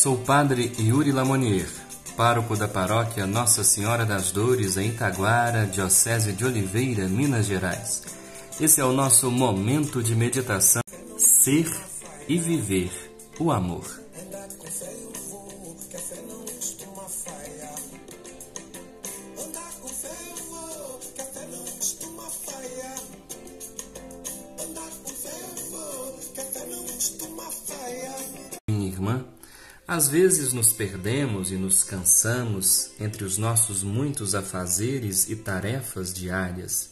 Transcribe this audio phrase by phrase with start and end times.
[0.00, 1.68] Sou padre Yuri Lamonier,
[2.16, 8.04] pároco da paróquia Nossa Senhora das Dores, em Itaguara, Diocese de Oliveira, Minas Gerais.
[8.58, 10.80] Esse é o nosso momento de meditação.
[11.18, 11.70] Ser
[12.26, 12.90] e viver
[13.38, 13.84] o amor.
[29.90, 36.90] Às vezes nos perdemos e nos cansamos entre os nossos muitos afazeres e tarefas diárias.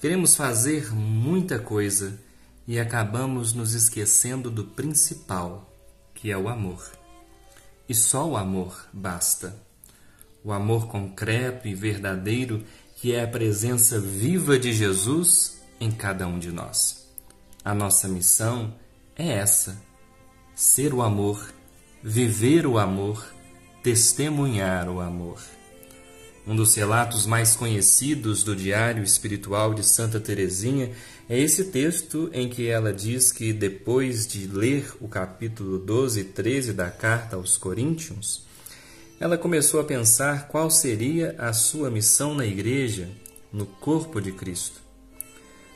[0.00, 2.18] Queremos fazer muita coisa
[2.66, 5.70] e acabamos nos esquecendo do principal,
[6.14, 6.90] que é o amor.
[7.86, 9.54] E só o amor basta.
[10.42, 12.64] O amor concreto e verdadeiro,
[12.96, 17.06] que é a presença viva de Jesus em cada um de nós.
[17.62, 18.74] A nossa missão
[19.14, 19.78] é essa:
[20.54, 21.52] ser o amor
[22.02, 23.24] viver o amor,
[23.82, 25.40] testemunhar o amor.
[26.44, 30.90] Um dos relatos mais conhecidos do Diário Espiritual de Santa Teresinha
[31.28, 36.24] é esse texto em que ela diz que depois de ler o capítulo 12 e
[36.24, 38.42] 13 da carta aos Coríntios,
[39.20, 43.08] ela começou a pensar qual seria a sua missão na igreja,
[43.52, 44.80] no corpo de Cristo.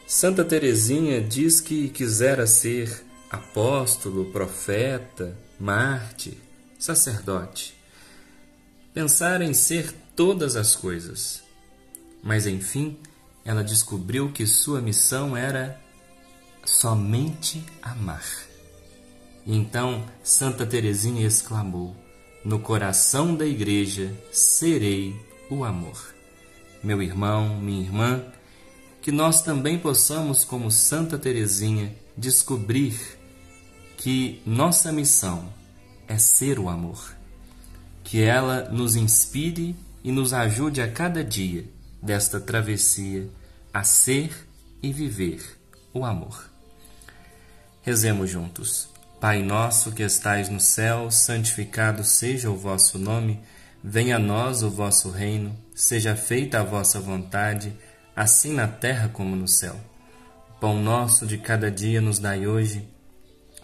[0.05, 6.35] Santa Teresinha diz que quisera ser apóstolo, profeta, mártir,
[6.79, 7.75] sacerdote.
[8.93, 11.43] Pensar em ser todas as coisas.
[12.23, 12.99] Mas enfim,
[13.45, 15.81] ela descobriu que sua missão era
[16.65, 18.25] somente amar.
[19.47, 21.97] E então Santa Teresinha exclamou:
[22.45, 25.15] No coração da igreja serei
[25.49, 26.15] o amor.
[26.83, 28.25] Meu irmão, minha irmã,
[29.01, 33.16] que nós também possamos, como Santa Teresinha, descobrir
[33.97, 35.49] que nossa missão
[36.07, 37.15] é ser o amor.
[38.05, 41.65] Que ela nos inspire e nos ajude a cada dia
[42.01, 43.29] desta travessia
[43.73, 44.47] a ser
[44.83, 45.59] e viver
[45.93, 46.49] o amor.
[47.83, 48.89] Rezemos juntos.
[49.21, 53.41] Pai nosso que estais no céu, santificado seja o vosso nome,
[53.83, 57.75] venha a nós o vosso reino, seja feita a vossa vontade,
[58.15, 59.75] assim na terra como no céu.
[60.51, 62.87] O pão nosso de cada dia nos dai hoje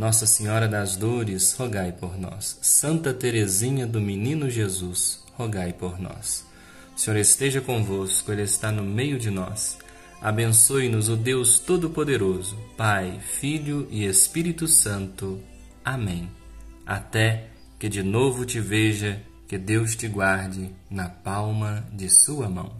[0.00, 2.58] Nossa Senhora das Dores, rogai por nós.
[2.62, 6.46] Santa Teresinha do Menino Jesus, rogai por nós.
[6.96, 9.76] O Senhor esteja convosco, Ele está no meio de nós.
[10.22, 15.38] Abençoe-nos o Deus Todo-Poderoso, Pai, Filho e Espírito Santo.
[15.84, 16.30] Amém.
[16.86, 22.72] Até que de novo te veja, que Deus te guarde na palma de sua mão.